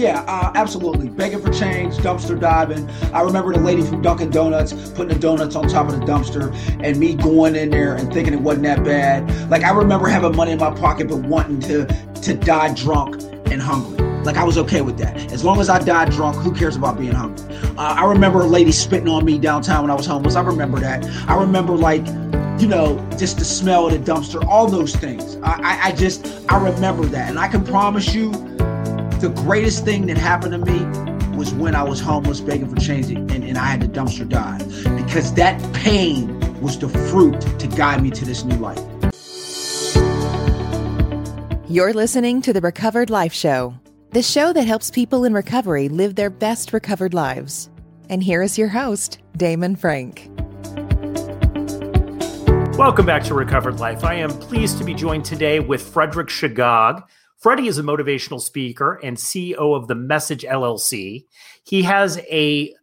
[0.00, 1.10] Yeah, uh, absolutely.
[1.10, 2.88] Begging for change, dumpster diving.
[3.12, 6.54] I remember the lady from Dunkin' Donuts putting the donuts on top of the dumpster
[6.82, 9.50] and me going in there and thinking it wasn't that bad.
[9.50, 11.84] Like I remember having money in my pocket but wanting to
[12.22, 13.20] to die drunk
[13.52, 14.02] and hungry.
[14.24, 15.18] Like I was okay with that.
[15.32, 17.54] As long as I died drunk, who cares about being hungry?
[17.76, 20.34] Uh, I remember a lady spitting on me downtown when I was homeless.
[20.34, 21.04] I remember that.
[21.28, 22.06] I remember like
[22.58, 25.36] you know, just the smell of the dumpster, all those things.
[25.36, 27.30] I, I, I just, I remember that.
[27.30, 28.32] And I can promise you,
[29.20, 33.10] the greatest thing that happened to me was when I was homeless begging for change
[33.10, 38.02] and, and I had to dumpster dive because that pain was the fruit to guide
[38.02, 38.78] me to this new life.
[41.68, 43.74] You're listening to the Recovered Life Show,
[44.12, 47.68] the show that helps people in recovery live their best recovered lives.
[48.08, 50.30] And here is your host, Damon Frank.
[52.78, 54.02] Welcome back to Recovered Life.
[54.04, 57.04] I am pleased to be joined today with Frederick Shagag.
[57.40, 61.24] Freddie is a motivational speaker and CEO of the Message LLC.
[61.64, 62.74] He has a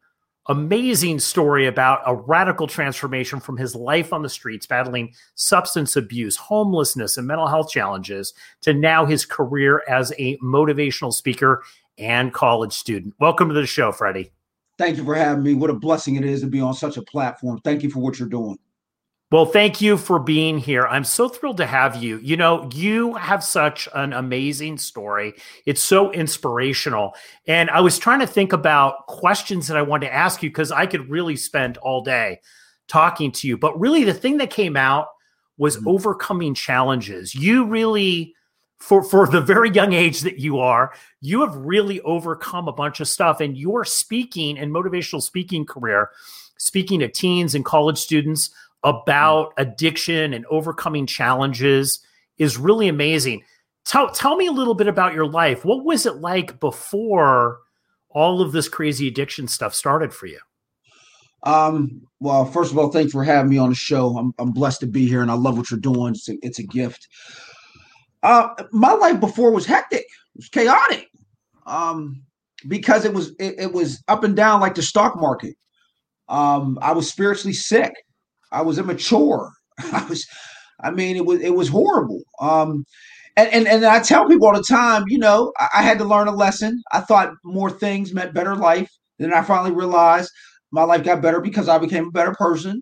[0.48, 6.38] amazing story about a radical transformation from his life on the streets battling substance abuse,
[6.38, 11.62] homelessness and mental health challenges to now his career as a motivational speaker
[12.00, 13.14] and college student.
[13.20, 14.32] Welcome to the show, Freddie.
[14.80, 15.54] Thank you for having me.
[15.54, 17.60] What a blessing it is to be on such a platform.
[17.64, 18.58] Thank you for what you're doing.
[19.30, 20.88] Well, thank you for being here.
[20.88, 22.18] I'm so thrilled to have you.
[22.20, 25.34] You know, you have such an amazing story.
[25.66, 27.14] It's so inspirational.
[27.46, 30.72] And I was trying to think about questions that I wanted to ask you because
[30.72, 32.40] I could really spend all day
[32.88, 33.58] talking to you.
[33.58, 35.08] But really, the thing that came out
[35.58, 35.90] was mm-hmm.
[35.90, 37.36] overcoming challenges.
[37.36, 38.34] You really,
[38.78, 43.02] for, for the very young age that you are, you have really overcome a bunch
[43.02, 43.42] of stuff.
[43.42, 46.12] And your speaking and motivational speaking career,
[46.58, 48.52] speaking to teens and college students,
[48.84, 52.00] about addiction and overcoming challenges
[52.38, 53.44] is really amazing.
[53.86, 55.66] Tell, tell me a little bit about your life.
[55.66, 57.60] What was it like before
[58.10, 60.40] all of this crazy addiction stuff started for you?
[61.44, 64.18] Um, well, first of all, thanks for having me on the show.
[64.18, 66.14] I'm, I'm blessed to be here and I love what you're doing.
[66.14, 67.08] It's a, it's a gift.
[68.24, 70.02] Uh, my life before was hectic.
[70.02, 71.10] It was chaotic.
[71.66, 72.24] Um,
[72.68, 75.56] because it was it, it was up and down like the stock market.
[76.28, 77.94] Um, I was spiritually sick.
[78.52, 79.52] I was immature.
[79.80, 80.26] I was,
[80.82, 82.22] I mean, it was it was horrible.
[82.40, 82.86] Um,
[83.36, 86.06] and, and and I tell people all the time, you know, I, I had to
[86.06, 86.82] learn a lesson.
[86.92, 88.90] I thought more things meant better life.
[89.20, 90.32] Then I finally realized
[90.72, 92.82] my life got better because I became a better person.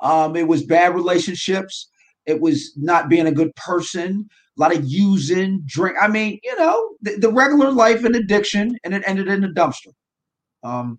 [0.00, 1.88] Um, it was bad relationships.
[2.26, 4.26] It was not being a good person.
[4.58, 5.96] A lot of using, drink.
[6.00, 9.48] I mean, you know, the, the regular life and addiction, and it ended in a
[9.48, 9.92] dumpster.
[10.62, 10.98] Um,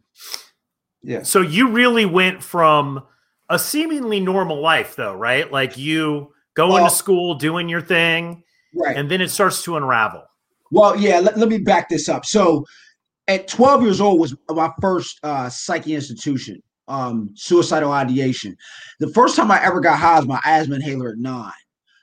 [1.03, 1.23] yeah.
[1.23, 3.03] So you really went from
[3.51, 5.51] a seemingly normal life, though, right?
[5.51, 8.95] Like you going well, to school, doing your thing, right.
[8.95, 10.23] and then it starts to unravel.
[10.71, 12.25] Well, yeah, let, let me back this up.
[12.25, 12.65] So
[13.27, 18.55] at 12 years old was my first uh, psyche institution, um, suicidal ideation.
[18.99, 21.51] The first time I ever got high was my asthma inhaler at nine.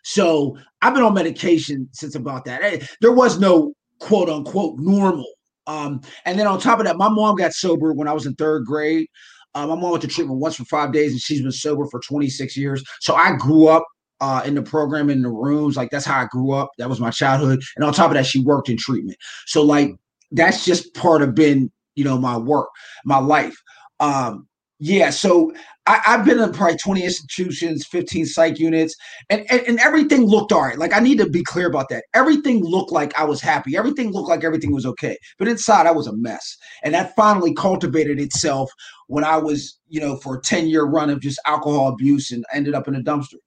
[0.04, 2.62] So I've been on medication since about that.
[2.62, 5.26] Eh, there was no quote unquote normal.
[5.66, 8.34] Um, and then on top of that, my mom got sober when I was in
[8.34, 9.06] third grade.
[9.54, 12.00] Um, my mom went to treatment once for five days, and she's been sober for
[12.00, 12.84] 26 years.
[13.00, 13.84] So I grew up
[14.20, 15.76] uh, in the program in the rooms.
[15.76, 16.70] Like that's how I grew up.
[16.78, 17.62] That was my childhood.
[17.76, 19.16] And on top of that, she worked in treatment.
[19.46, 19.94] So like
[20.32, 22.68] that's just part of being, you know, my work,
[23.04, 23.56] my life.
[24.00, 24.47] Um,
[24.80, 25.52] yeah, so
[25.86, 28.94] I, have been in probably 20 institutions, 15 psych units,
[29.30, 30.78] and, and, and everything looked all right.
[30.78, 32.04] Like I need to be clear about that.
[32.14, 33.76] Everything looked like I was happy.
[33.76, 35.16] Everything looked like everything was okay.
[35.38, 36.56] But inside I was a mess.
[36.84, 38.70] And that finally cultivated itself
[39.08, 42.44] when I was, you know, for a 10 year run of just alcohol abuse and
[42.52, 43.38] ended up in a dumpster.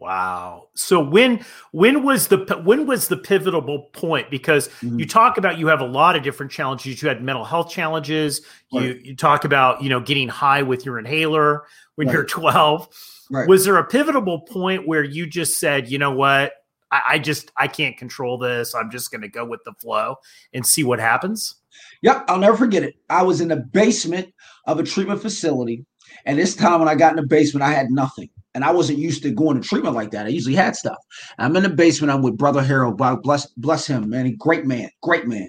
[0.00, 0.68] Wow.
[0.74, 4.30] So when when was the when was the pivotal point?
[4.30, 5.00] Because mm-hmm.
[5.00, 7.02] you talk about you have a lot of different challenges.
[7.02, 8.42] You had mental health challenges.
[8.72, 8.84] Right.
[8.84, 11.64] You you talk about you know getting high with your inhaler
[11.96, 12.14] when right.
[12.14, 12.88] you're 12.
[13.30, 13.48] Right.
[13.48, 16.52] Was there a pivotal point where you just said, you know what,
[16.90, 18.74] I, I just I can't control this.
[18.74, 20.16] I'm just going to go with the flow
[20.52, 21.56] and see what happens.
[22.02, 22.94] Yep, I'll never forget it.
[23.10, 24.32] I was in the basement
[24.66, 25.84] of a treatment facility,
[26.24, 28.98] and this time when I got in the basement, I had nothing and I wasn't
[28.98, 30.26] used to going to treatment like that.
[30.26, 30.96] I usually had stuff.
[31.38, 32.10] I'm in the basement.
[32.10, 32.96] I'm with Brother Harold.
[32.96, 34.34] Bless, bless him, man.
[34.34, 35.48] Great man, great man.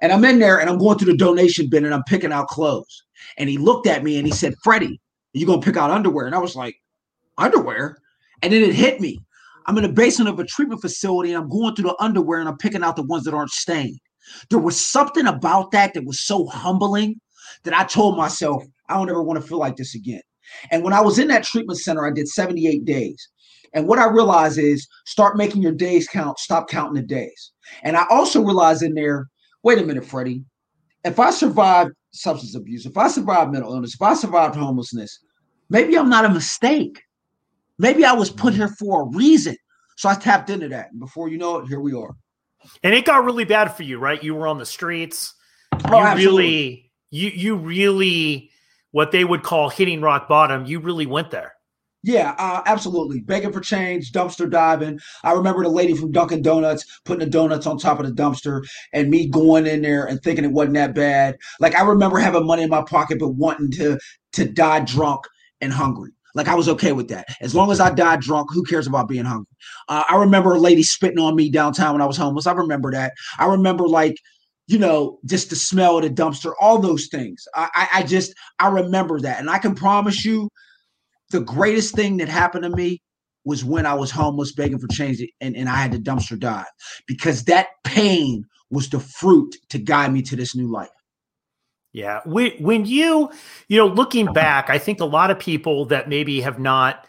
[0.00, 2.48] And I'm in there and I'm going through the donation bin and I'm picking out
[2.48, 3.04] clothes.
[3.38, 5.00] And he looked at me and he said, Freddie,
[5.34, 6.26] you gonna pick out underwear?
[6.26, 6.74] And I was like,
[7.38, 7.96] underwear?
[8.42, 9.20] And then it hit me.
[9.66, 12.48] I'm in the basement of a treatment facility and I'm going through the underwear and
[12.48, 14.00] I'm picking out the ones that aren't stained.
[14.50, 17.20] There was something about that that was so humbling
[17.62, 20.22] that I told myself, I don't ever want to feel like this again.
[20.70, 23.28] And when I was in that treatment center, I did 78 days.
[23.74, 27.52] And what I realized is start making your days count, stop counting the days.
[27.82, 29.28] And I also realized in there
[29.62, 30.44] wait a minute, Freddie.
[31.04, 35.18] If I survived substance abuse, if I survived mental illness, if I survived homelessness,
[35.70, 37.02] maybe I'm not a mistake.
[37.78, 39.56] Maybe I was put here for a reason.
[39.96, 40.90] So I tapped into that.
[40.90, 42.14] And before you know it, here we are.
[42.82, 44.22] And it got really bad for you, right?
[44.22, 45.34] You were on the streets.
[45.86, 46.42] Oh, you absolutely.
[46.42, 48.50] really, you you really
[48.92, 50.64] what they would call hitting rock bottom.
[50.64, 51.54] You really went there.
[52.04, 53.20] Yeah, uh, absolutely.
[53.20, 54.98] Begging for change, dumpster diving.
[55.22, 58.66] I remember the lady from Dunkin' Donuts putting the donuts on top of the dumpster
[58.92, 61.36] and me going in there and thinking it wasn't that bad.
[61.60, 63.98] Like I remember having money in my pocket but wanting to
[64.32, 65.26] to die drunk
[65.60, 66.10] and hungry.
[66.34, 67.26] Like I was okay with that.
[67.40, 69.54] As long as I died drunk, who cares about being hungry?
[69.88, 72.46] Uh, I remember a lady spitting on me downtown when I was homeless.
[72.46, 73.12] I remember that.
[73.38, 74.16] I remember like,
[74.72, 77.44] you know, just the smell of the dumpster, all those things.
[77.54, 80.48] I, I, just I remember that, and I can promise you,
[81.30, 83.02] the greatest thing that happened to me
[83.44, 86.64] was when I was homeless, begging for change, and, and I had to dumpster dive
[87.06, 90.88] because that pain was the fruit to guide me to this new life.
[91.92, 92.20] Yeah.
[92.24, 93.30] When you,
[93.68, 97.06] you know, looking back, I think a lot of people that maybe have not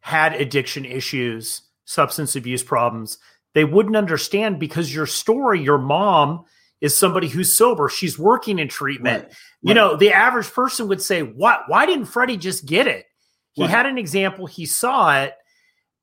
[0.00, 3.18] had addiction issues, substance abuse problems,
[3.54, 6.44] they wouldn't understand because your story, your mom
[6.84, 7.88] is somebody who's sober.
[7.88, 9.24] She's working in treatment.
[9.24, 9.34] Right.
[9.62, 9.74] You right.
[9.74, 11.62] know, the average person would say, "What?
[11.66, 13.06] Why didn't Freddie just get it?"
[13.52, 13.70] He right.
[13.70, 14.46] had an example.
[14.46, 15.34] He saw it.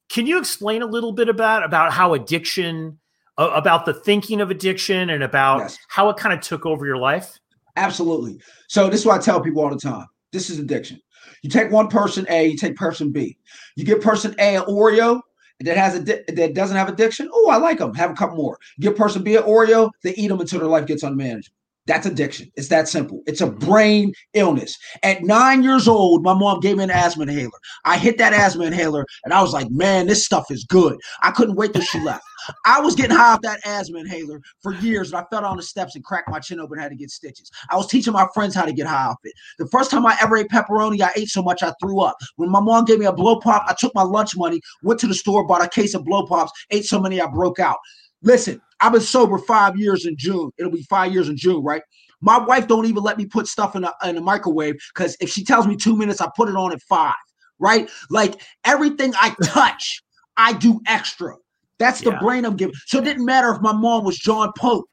[0.10, 2.98] Can you explain a little bit about about how addiction,
[3.38, 5.78] uh, about the thinking of addiction, and about yes.
[5.88, 7.38] how it kind of took over your life?
[7.76, 8.42] Absolutely.
[8.68, 10.08] So this is what I tell people all the time.
[10.32, 11.00] This is addiction.
[11.44, 13.38] You take one person A, you take person B.
[13.76, 15.22] You give person A an Oreo
[15.64, 17.30] that has a that doesn't have addiction.
[17.32, 17.94] Oh, I like them.
[17.96, 18.58] Have a couple more.
[18.80, 21.56] Give person B an Oreo, they eat them until their life gets unmanageable.
[21.88, 22.52] That's addiction.
[22.56, 23.24] It's that simple.
[23.26, 24.78] It's a brain illness.
[25.02, 27.50] At nine years old, my mom gave me an asthma inhaler.
[27.86, 30.96] I hit that asthma inhaler and I was like, man, this stuff is good.
[31.24, 32.24] I couldn't wait till she left.
[32.66, 35.64] I was getting high off that asthma inhaler for years, and I fell down the
[35.64, 37.52] steps and cracked my chin open and had to get stitches.
[37.70, 39.34] I was teaching my friends how to get high off it.
[39.60, 42.18] The first time I ever ate pepperoni, I ate so much I threw up.
[42.38, 45.08] When my mom gave me a blow pop, I took my lunch money, went to
[45.08, 47.78] the store, bought a case of blow pops, ate so many I broke out.
[48.24, 50.52] Listen, I've been sober five years in June.
[50.58, 51.82] It'll be five years in June, right?
[52.22, 55.30] My wife don't even let me put stuff in a, in a microwave because if
[55.30, 57.16] she tells me two minutes, I put it on at five,
[57.60, 57.90] right?
[58.10, 60.04] Like everything I touch,
[60.38, 61.36] I do extra.
[61.80, 62.20] That's the yeah.
[62.20, 62.76] brain I'm giving.
[62.86, 64.86] So it didn't matter if my mom was John Pope.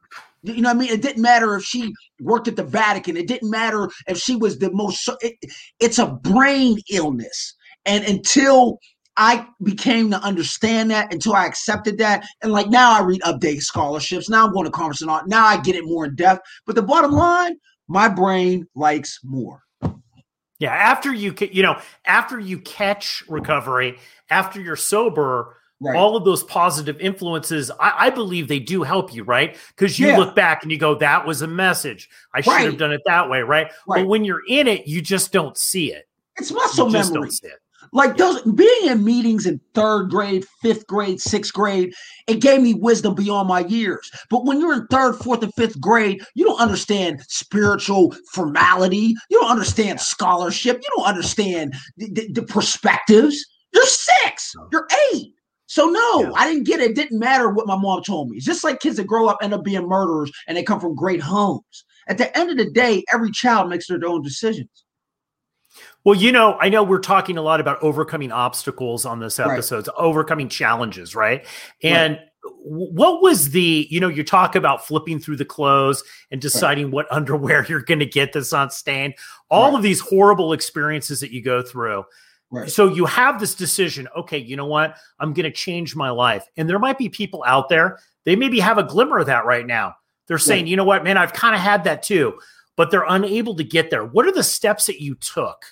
[0.42, 0.90] You know what I mean?
[0.90, 3.16] It didn't matter if she worked at the Vatican.
[3.16, 5.06] It didn't matter if she was the most.
[5.20, 5.34] It,
[5.80, 7.54] it's a brain illness.
[7.84, 8.78] And until
[9.18, 13.62] I became to understand that, until I accepted that, and like now I read update
[13.62, 14.30] scholarships.
[14.30, 15.26] Now I'm going to conference and all.
[15.26, 16.46] Now I get it more in depth.
[16.64, 17.56] But the bottom line,
[17.88, 19.64] my brain likes more.
[20.60, 23.98] Yeah, after you you know after you catch recovery,
[24.30, 25.96] after you're sober, Right.
[25.96, 29.56] All of those positive influences, I, I, believe they do help you, right?
[29.68, 30.18] Because you yeah.
[30.18, 32.10] look back and you go, that was a message.
[32.34, 32.64] I should right.
[32.64, 33.68] have done it that way, right?
[33.86, 34.02] right?
[34.02, 36.08] But when you're in it, you just don't see it.
[36.36, 37.30] It's muscle memory.
[37.92, 41.92] Like those being in meetings in third grade, fifth grade, sixth grade,
[42.26, 44.10] it gave me wisdom beyond my years.
[44.30, 49.14] But when you're in third, fourth, and fifth grade, you don't understand spiritual formality.
[49.30, 50.80] You don't understand scholarship.
[50.82, 53.44] You don't understand the, the, the perspectives.
[53.72, 54.54] You're six.
[54.72, 55.32] You're eight.
[55.66, 56.30] So no, yeah.
[56.34, 56.92] I didn't get it.
[56.92, 56.96] it.
[56.96, 58.38] Didn't matter what my mom told me.
[58.38, 60.94] It's just like kids that grow up end up being murderers and they come from
[60.94, 61.84] great homes.
[62.08, 64.68] At the end of the day, every child makes their own decisions.
[66.08, 69.88] Well, you know, I know we're talking a lot about overcoming obstacles on this episode,
[69.88, 69.96] right.
[69.98, 71.44] overcoming challenges, right?
[71.82, 72.54] And right.
[72.62, 76.94] what was the, you know, you talk about flipping through the clothes and deciding right.
[76.94, 79.16] what underwear you're going to get that's not stained,
[79.50, 82.04] all of these horrible experiences that you go through.
[82.68, 84.96] So you have this decision, okay, you know what?
[85.20, 86.46] I'm going to change my life.
[86.56, 89.66] And there might be people out there, they maybe have a glimmer of that right
[89.66, 89.96] now.
[90.26, 92.38] They're saying, you know what, man, I've kind of had that too,
[92.76, 94.06] but they're unable to get there.
[94.06, 95.66] What are the steps that you took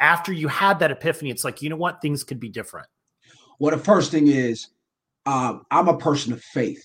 [0.00, 1.30] after you had that epiphany?
[1.30, 2.86] It's like, you know what, things could be different.
[3.58, 4.68] Well, the first thing is,
[5.26, 6.82] um, I'm a person of faith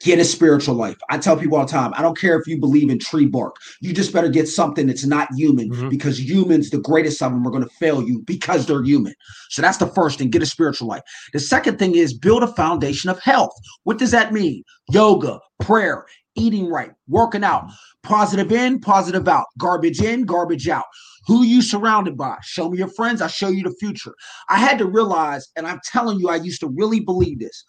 [0.00, 0.96] get a spiritual life.
[1.10, 3.56] I tell people all the time, I don't care if you believe in tree bark.
[3.80, 5.88] You just better get something that's not human mm-hmm.
[5.88, 9.14] because humans, the greatest of them, are going to fail you because they're human.
[9.50, 11.02] So that's the first thing, get a spiritual life.
[11.32, 13.52] The second thing is build a foundation of health.
[13.84, 14.62] What does that mean?
[14.90, 16.06] Yoga, prayer,
[16.38, 17.70] eating right, working out,
[18.02, 20.84] positive in, positive out, garbage in, garbage out.
[21.26, 22.38] Who you surrounded by?
[22.42, 23.20] Show me your friends.
[23.20, 24.14] I'll show you the future.
[24.48, 27.64] I had to realize, and I'm telling you, I used to really believe this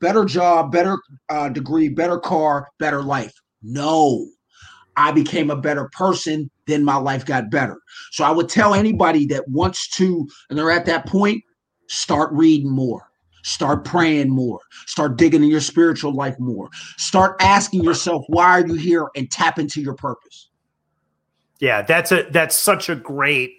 [0.00, 0.98] better job, better
[1.28, 3.34] uh, degree, better car, better life.
[3.62, 4.26] No,
[4.96, 7.78] I became a better person, then my life got better.
[8.12, 11.42] So I would tell anybody that wants to, and they're at that point,
[11.88, 13.09] start reading more.
[13.42, 14.60] Start praying more.
[14.86, 16.68] Start digging in your spiritual life more.
[16.96, 19.08] Start asking yourself, why are you here?
[19.16, 20.48] And tap into your purpose.
[21.60, 23.58] Yeah, that's a that's such a great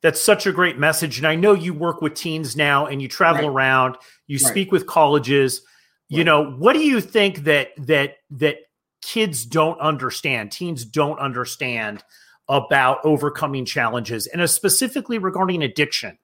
[0.00, 1.18] that's such a great message.
[1.18, 3.54] And I know you work with teens now and you travel right.
[3.54, 3.96] around,
[4.26, 4.50] you right.
[4.50, 5.62] speak with colleges.
[6.10, 6.18] Right.
[6.18, 8.58] You know, what do you think that that that
[9.02, 12.04] kids don't understand, teens don't understand
[12.48, 16.18] about overcoming challenges and uh, specifically regarding addiction?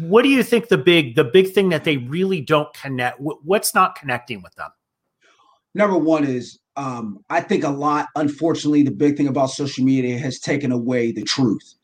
[0.00, 3.74] What do you think the big the big thing that they really don't connect what's
[3.74, 4.70] not connecting with them?
[5.74, 10.18] Number one is um, I think a lot, unfortunately, the big thing about social media
[10.18, 11.74] has taken away the truth.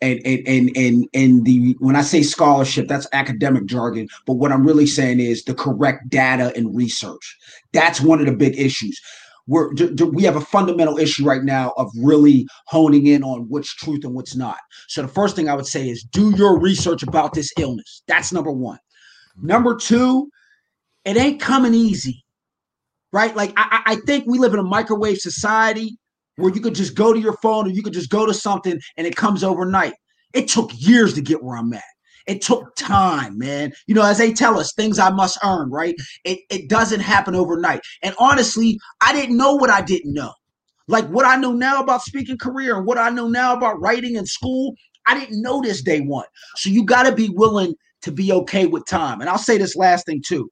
[0.00, 4.08] And, and and and and the when I say scholarship, that's academic jargon.
[4.26, 7.38] But what I'm really saying is the correct data and research.
[7.72, 9.00] That's one of the big issues.
[9.46, 9.72] We're
[10.12, 14.14] we have a fundamental issue right now of really honing in on what's truth and
[14.14, 14.58] what's not.
[14.88, 18.02] So the first thing I would say is do your research about this illness.
[18.06, 18.78] That's number one.
[19.38, 19.46] Mm-hmm.
[19.46, 20.30] Number two,
[21.04, 22.22] it ain't coming easy
[23.12, 23.36] right?
[23.36, 25.98] Like I, I think we live in a microwave society
[26.36, 28.80] where you could just go to your phone or you could just go to something
[28.96, 29.94] and it comes overnight.
[30.32, 31.82] It took years to get where I'm at.
[32.26, 33.72] It took time, man.
[33.86, 35.94] You know, as they tell us, things I must earn, right?
[36.24, 37.80] It, it doesn't happen overnight.
[38.02, 40.32] And honestly, I didn't know what I didn't know.
[40.88, 44.16] Like what I know now about speaking career and what I know now about writing
[44.16, 44.74] in school,
[45.06, 46.26] I didn't know this day one.
[46.56, 49.20] So you got to be willing to be okay with time.
[49.20, 50.50] And I'll say this last thing too.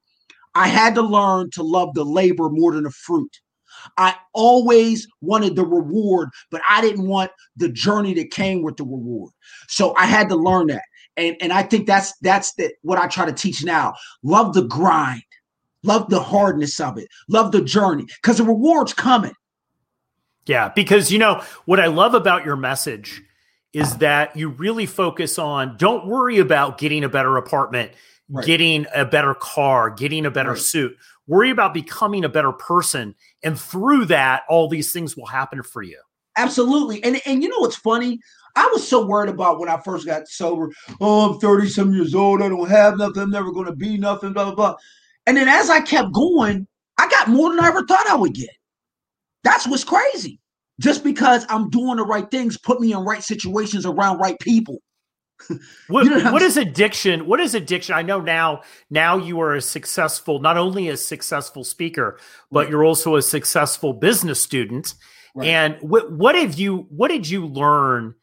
[0.55, 3.31] I had to learn to love the labor more than the fruit.
[3.97, 8.83] I always wanted the reward, but I didn't want the journey that came with the
[8.83, 9.31] reward.
[9.69, 10.83] So I had to learn that.
[11.17, 13.93] And, and I think that's that's the, what I try to teach now.
[14.23, 15.23] Love the grind,
[15.83, 19.33] love the hardness of it, love the journey, because the reward's coming.
[20.45, 23.21] Yeah, because you know what I love about your message
[23.73, 27.91] is that you really focus on don't worry about getting a better apartment
[28.31, 28.45] right.
[28.45, 30.59] getting a better car, getting a better right.
[30.59, 30.95] suit.
[31.27, 33.15] Worry about becoming a better person.
[33.43, 35.99] And through that, all these things will happen for you.
[36.37, 37.03] Absolutely.
[37.03, 38.19] And and you know what's funny?
[38.55, 40.69] I was so worried about when I first got sober.
[40.99, 42.41] Oh, I'm 30 some years old.
[42.41, 43.23] I don't have nothing.
[43.23, 44.75] I'm never going to be nothing, blah, blah, blah.
[45.25, 46.67] And then as I kept going,
[46.97, 48.49] I got more than I ever thought I would get.
[49.43, 50.39] That's what's crazy.
[50.79, 54.79] Just because I'm doing the right things put me in right situations around right people.
[55.87, 57.25] what, you know what is addiction?
[57.25, 57.95] What is addiction?
[57.95, 58.61] I know now.
[58.89, 62.19] Now you are a successful, not only a successful speaker,
[62.51, 64.93] but you're also a successful business student.
[65.35, 65.47] Right.
[65.47, 66.87] And what, what have you?
[66.89, 68.15] What did you learn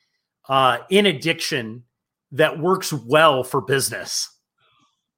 [0.49, 1.85] uh, in addiction
[2.33, 4.28] that works well for business?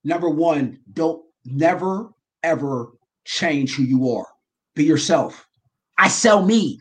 [0.04, 2.10] Number one, don't never
[2.42, 2.92] ever
[3.24, 4.26] change who you are.
[4.74, 5.46] Be yourself.
[5.98, 6.78] I sell me.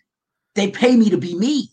[0.56, 1.70] They pay me to be me.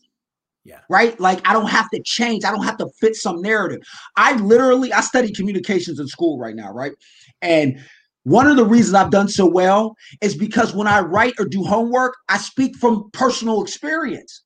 [0.65, 0.81] Yeah.
[0.91, 1.19] Right?
[1.21, 2.45] Like I don't have to change.
[2.45, 3.81] I don't have to fit some narrative.
[4.17, 6.93] I literally I study communications in school right now, right?
[7.41, 7.79] And
[8.25, 11.63] one of the reasons I've done so well is because when I write or do
[11.63, 14.43] homework, I speak from personal experience.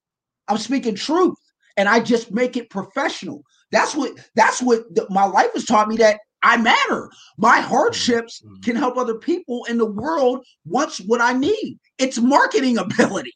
[0.48, 1.38] I'm speaking truth
[1.76, 3.42] and I just make it professional.
[3.72, 7.10] That's what that's what the, my life has taught me that I matter.
[7.36, 8.60] My hardships mm-hmm.
[8.60, 11.78] can help other people in the world wants what I need.
[11.98, 13.34] It's marketing ability.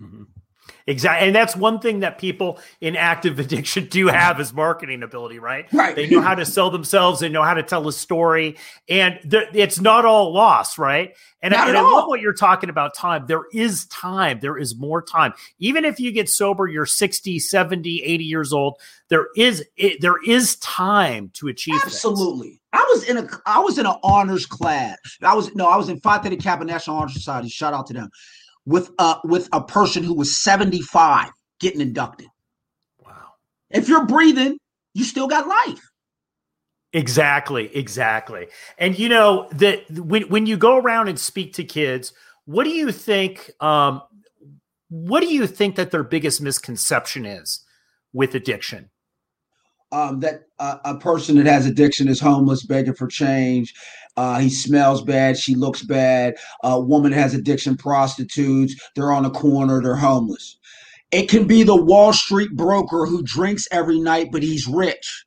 [0.00, 0.22] Mm-hmm.
[0.86, 1.26] Exactly.
[1.26, 5.70] And that's one thing that people in active addiction do have is marketing ability, right?
[5.72, 5.94] Right.
[5.94, 8.56] They know how to sell themselves, they know how to tell a story,
[8.88, 11.14] and it's not all lost, right?
[11.42, 13.24] And, I, and I love what you're talking about time.
[13.26, 14.40] There is time.
[14.40, 15.32] There is more time.
[15.58, 20.22] Even if you get sober, you're 60, 70, 80 years old, there is it, there
[20.26, 22.48] is time to achieve Absolutely.
[22.48, 22.60] Things.
[22.72, 24.96] I was in a I was in an honors class.
[25.22, 27.48] I was no, I was in Phi Theta Kappa National Honor Society.
[27.48, 28.10] Shout out to them
[28.70, 32.28] with a with a person who was 75 getting inducted.
[33.04, 33.32] Wow.
[33.68, 34.58] If you're breathing,
[34.94, 35.80] you still got life.
[36.92, 38.46] Exactly, exactly.
[38.78, 42.12] And you know that when when you go around and speak to kids,
[42.44, 44.02] what do you think um
[44.88, 47.64] what do you think that their biggest misconception is
[48.12, 48.90] with addiction?
[49.92, 53.74] Um, that uh, a person that has addiction is homeless, begging for change,
[54.16, 55.38] uh, he smells bad.
[55.38, 56.34] She looks bad.
[56.62, 58.74] A woman has addiction, prostitutes.
[58.94, 59.82] They're on a corner.
[59.82, 60.58] They're homeless.
[61.10, 65.24] It can be the Wall Street broker who drinks every night, but he's rich.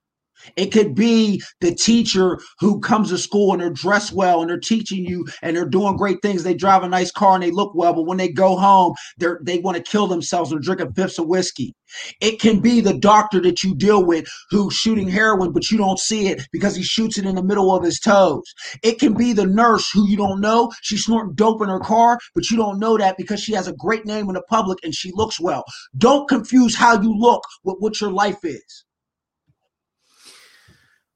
[0.55, 4.59] It could be the teacher who comes to school and they're dressed well and they're
[4.59, 6.43] teaching you and they're doing great things.
[6.43, 9.39] They drive a nice car and they look well, but when they go home, they're
[9.43, 11.73] they want to kill themselves and drinking fifths of whiskey.
[12.21, 16.00] It can be the doctor that you deal with who's shooting heroin, but you don't
[16.00, 18.43] see it because he shoots it in the middle of his toes.
[18.81, 20.71] It can be the nurse who you don't know.
[20.81, 23.73] She's snorting dope in her car, but you don't know that because she has a
[23.73, 25.63] great name in the public and she looks well.
[25.97, 28.85] Don't confuse how you look with what your life is.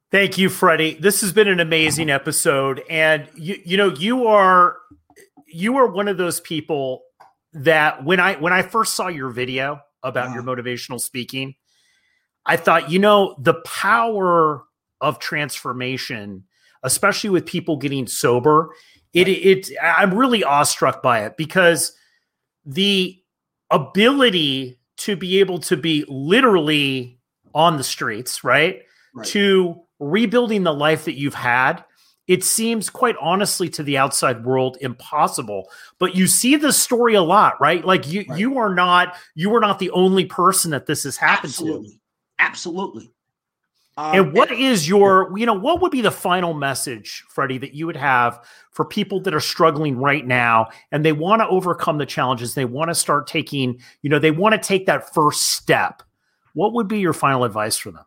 [0.09, 0.93] Thank you, Freddie.
[0.93, 4.77] This has been an amazing episode, and you you know you are
[5.47, 7.03] you are one of those people
[7.53, 10.61] that when I when I first saw your video about your uh-huh.
[10.61, 11.55] motivational speaking,
[12.45, 14.63] I thought, you know, the power
[15.01, 16.45] of transformation,
[16.83, 18.73] especially with people getting sober,
[19.13, 21.91] it it I'm really awestruck by it because
[22.65, 23.21] the
[23.69, 27.19] ability to be able to be literally
[27.53, 28.83] on the streets, right?
[29.13, 29.27] Right.
[29.27, 31.83] To rebuilding the life that you've had
[32.27, 37.21] it seems quite honestly to the outside world impossible but you see this story a
[37.21, 38.39] lot right like you Right.
[38.39, 42.01] you are not you are not the only person that this has happened to Absolutely.
[42.39, 43.11] Absolutely.
[43.97, 47.73] Um, and what is your you know what would be the final message freddie that
[47.73, 51.97] you would have for people that are struggling right now and they want to overcome
[51.97, 55.49] the challenges they want to start taking you know they want to take that first
[55.49, 56.03] step
[56.53, 58.05] what would be your final advice for them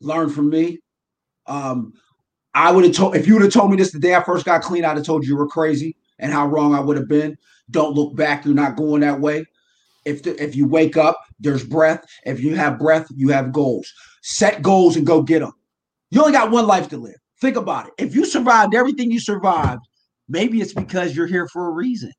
[0.00, 0.78] learn from me.
[1.48, 1.92] Um,
[2.54, 4.44] I would have told if you would have told me this the day I first
[4.44, 7.08] got clean, I'd have told you you were crazy and how wrong I would have
[7.08, 7.36] been.
[7.70, 8.44] Don't look back.
[8.44, 9.44] You're not going that way.
[10.04, 12.04] If the, if you wake up, there's breath.
[12.24, 13.92] If you have breath, you have goals.
[14.22, 15.52] Set goals and go get them.
[16.10, 17.16] You only got one life to live.
[17.40, 17.92] Think about it.
[17.98, 19.82] If you survived everything you survived,
[20.28, 22.12] maybe it's because you're here for a reason.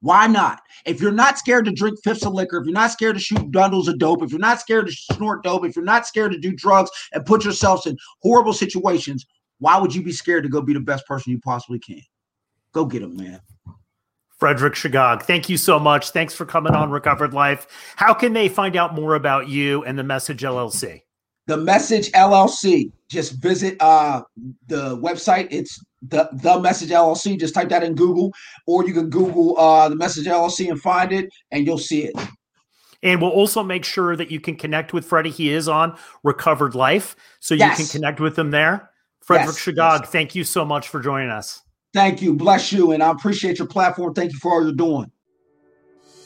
[0.00, 0.60] Why not?
[0.86, 3.50] If you're not scared to drink fifths of liquor, if you're not scared to shoot
[3.50, 6.38] bundles of dope, if you're not scared to snort dope, if you're not scared to
[6.38, 9.26] do drugs and put yourselves in horrible situations,
[9.58, 12.02] why would you be scared to go be the best person you possibly can?
[12.72, 13.40] Go get them, man.
[14.38, 16.10] Frederick Shagog, thank you so much.
[16.10, 17.66] Thanks for coming on Recovered Life.
[17.96, 21.02] How can they find out more about you and the Message LLC?
[21.48, 22.92] The Message LLC.
[23.08, 24.22] Just visit uh,
[24.66, 25.48] the website.
[25.50, 27.40] It's the the Message LLC.
[27.40, 28.32] Just type that in Google,
[28.66, 32.14] or you can Google uh, the Message LLC and find it, and you'll see it.
[33.02, 35.30] And we'll also make sure that you can connect with Freddie.
[35.30, 38.90] He is on Recovered Life, so you can connect with him there.
[39.22, 40.10] Frederick Yes, Shagog, yes.
[40.10, 41.62] thank you so much for joining us.
[41.94, 42.34] Thank you.
[42.34, 44.12] Bless you, and I appreciate your platform.
[44.12, 45.10] Thank you for all you're doing.